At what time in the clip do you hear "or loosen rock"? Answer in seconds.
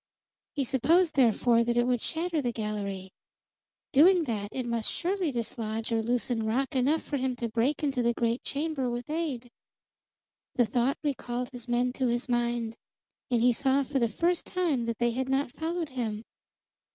5.91-6.75